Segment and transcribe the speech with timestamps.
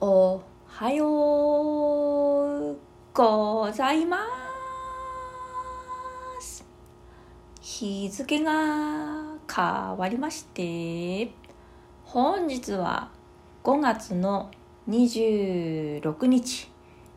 [0.00, 1.06] おはよ
[2.72, 2.76] う
[3.12, 4.18] ございま
[6.40, 6.64] す。
[7.60, 11.32] 日付が変わりまして、
[12.04, 13.10] 本日は
[13.64, 14.52] 5月の
[14.88, 16.70] 26日、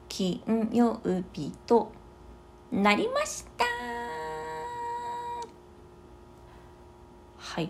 [0.09, 0.41] 金
[0.73, 1.00] 曜
[1.34, 1.91] 日と
[2.71, 3.66] なりました。
[7.38, 7.70] はい。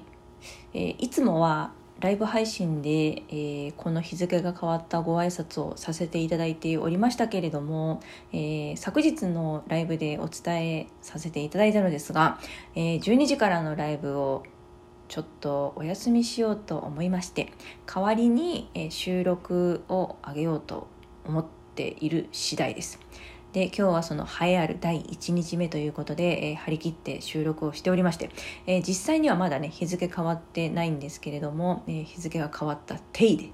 [0.74, 8.02] えーいつもはライブ配信で、えーこの日付が変わったご挨拶をさせていただいておりましたけれども、
[8.34, 12.40] えー昨日のライブでお伝えさせていただいたのですが、
[12.74, 14.44] えー12時からのライブを
[15.10, 17.54] ちょっとお休みしようと思いまして
[17.86, 20.88] 代わりに、収録を上げようと
[21.26, 21.46] 思っ
[21.76, 23.00] ている次第です。
[23.54, 28.30] で今日はその栄えある第1日目ということで、えー張り切って収録をしておりまして、
[28.66, 33.50] えー実際にはまだね日付変わってないんですけれども、えー日付が変わった定で、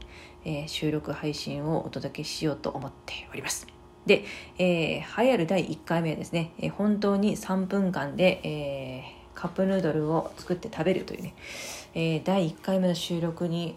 [0.45, 3.65] えー収録配信をお届けしようと思っております。
[4.05, 4.23] で、
[4.59, 11.33] えー、栄えある第1回目はですね、えー本当に3分間で、えーカップヌードルを作って食べるというね、
[11.95, 13.75] えー第1回目の収録に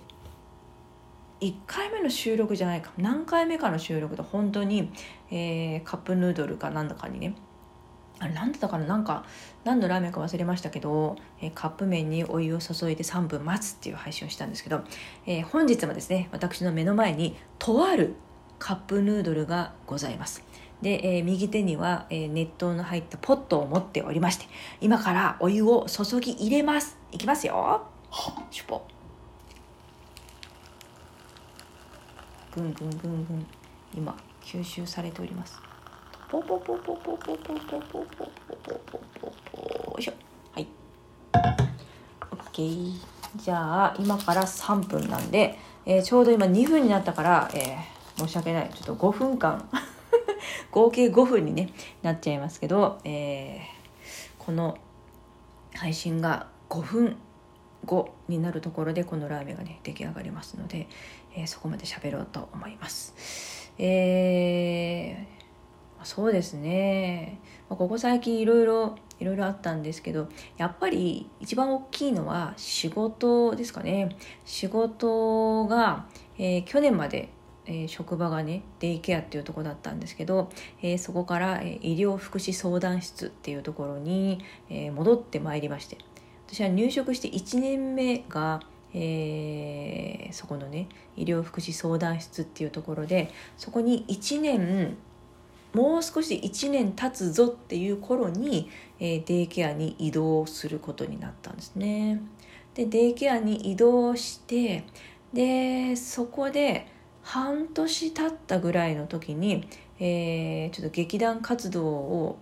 [1.41, 2.92] 1回目の収録じゃないか。
[2.98, 4.92] 何回目かの収録で本当に、
[5.30, 7.34] えーカップヌードルかなんだかにね。
[8.19, 8.84] あれ何だったかな？
[8.84, 9.24] なんか
[9.64, 14.83] 何のラーメンか忘れましたけど、えーカップ麺にお湯を注いで3分待つっていう配信をしたんですけど、
[15.24, 18.16] えー本日もですね私の目の前にとある
[18.58, 20.44] カップヌードルがございます。
[20.83, 24.44] で、えー右手には、えー熱湯の入ったポットを持っておりまして
[24.83, 26.98] 今からお湯を注ぎ入れます。
[27.12, 27.86] いきますよ。
[28.50, 28.83] シュポ
[32.55, 33.47] ぐんぐんぐんぐん
[33.95, 35.59] 今吸収されております
[36.31, 40.12] ポポポポポポポポポポポポポポポよいしょ
[40.53, 40.69] はい
[42.53, 42.95] OK
[43.37, 49.67] じゃあ今から3分なんで、えーちょうど今2分になったから、えー申し訳ないちょっと5分間
[50.70, 51.70] 合計5分に、ね、
[52.03, 54.77] なっちゃいますけど、えーこの
[55.74, 57.17] 配信が5分
[57.86, 60.89] 後になるところでこのラーメンがね出来上がりますので、
[61.35, 63.73] えーそこまで喋ろうと思います。
[63.79, 65.41] えー
[66.02, 74.17] そうですね、まあここ最近いろいろいろいろあったんですけどやっぱり一番大きいのは仕事ですかね。
[74.47, 76.07] 仕事が、
[76.39, 77.29] えー去年まで、
[77.67, 80.48] えー職場がねデイケアっていうところだったんですけど、
[80.80, 85.98] えーそこから、えー医療福祉相談室っていうところに、えー戻ってまいりまして。
[86.52, 88.61] 私は入職して1年目が、
[88.92, 94.96] えーそこのね医療福祉相談室っていうところでそこに1年
[95.72, 98.68] もう少し1年経つぞっていう頃に、
[98.98, 102.20] えーデイケアに移動することになったんですね。
[102.74, 104.84] でデイケアに移動して
[105.32, 106.88] でそこで
[107.22, 109.68] 半年経ったぐらいの時に、
[110.00, 112.38] えーちょっと劇団活動を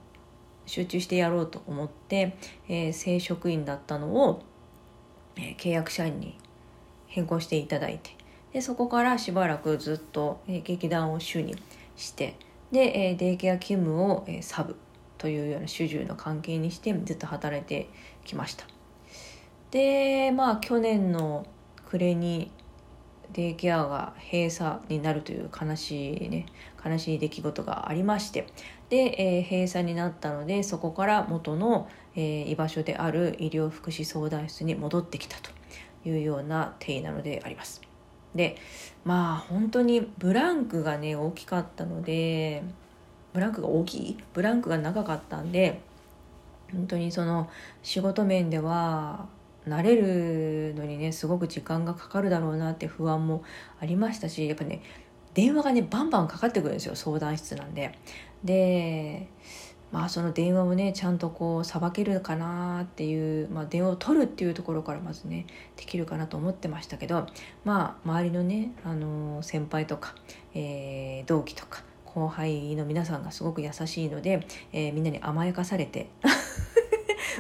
[0.69, 2.37] 集中してやろうと思って、
[2.69, 4.43] えー正職員だったのを、
[5.37, 6.39] えー契約社員に
[7.07, 8.11] 変更していただいて
[8.53, 11.57] でそこからしばらくずっと、えー劇団を主に
[11.97, 12.37] して
[12.71, 14.77] で、えーデイケア勤務を、えーサブ
[15.17, 17.89] というような主従の関係にしてずっと働いて
[18.25, 18.67] きました。
[19.71, 21.45] でまあ去年の
[21.87, 22.51] 暮れに
[23.33, 26.47] デイケアが閉鎖になるという悲しいね
[26.85, 28.47] 悲しい出来事がありまして。
[28.89, 35.51] で、えー閉鎖になったのでそこから元の、えー居場所である医療福祉相談室に戻ってきたと
[36.09, 37.83] いうような定なのであります。
[38.35, 38.57] で
[39.05, 42.63] まあ本当にブランクがね大きかったので
[43.33, 44.19] ブランクが大きい？
[44.33, 45.81] ブランクが長かったんで
[46.73, 47.51] 本当にその
[47.83, 49.27] 仕事面では
[49.69, 53.43] 慣れるのにねすごく時間がかかるだろうなって不安も
[53.81, 54.83] ありましたしやっぱね
[55.35, 57.97] 電話がねバンバンかかってくるんですよ相談室なんで。
[58.45, 59.29] で
[59.91, 65.47] まあその電話をねちゃんとこうさばけるかなっていう、まあ、電話を取るっていうところからまずね
[65.77, 67.27] できるかなと思ってましたけど
[67.65, 70.15] まあ周りのね、あの先輩とか、
[70.55, 76.09] えー同期とか後輩の皆さんがすごく優しいので、えーみんなに甘やかされて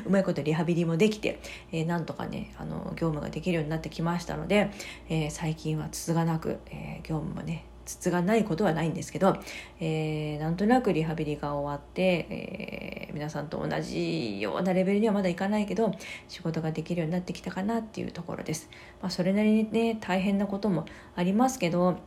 [0.09, 1.41] うまいことリハビリもできて、
[1.71, 4.71] えーなんとかねあの業務ができるようになってきましたので、
[5.09, 9.37] えー最近はつつがなく、え業務もねつつがないことはないんですけど、
[9.81, 15.93] えーなんとなくリハビリが終わって、えー皆さんと同じようなレベルにはまだいかないけど
[16.29, 18.71] 仕事ができるようになってきたかなっていうところです。
[19.03, 21.99] まあ、それなりにね大変なこともありますけど、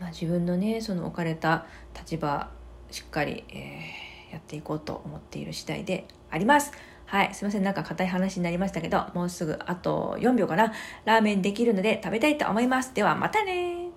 [0.00, 1.66] まあ、自分のねその置かれた
[1.98, 2.50] 立場
[2.90, 6.72] しっかり、えーやっていこうと思っている次第であります。
[7.12, 7.62] はい、すいません。
[7.62, 10.72] なんか硬い話になりましたけど、もうすぐあと4秒かな。
[11.04, 12.94] ラーメンできるので食べたいと思います。
[12.94, 13.91] ではまたね